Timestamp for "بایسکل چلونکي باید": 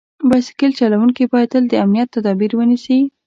0.29-1.49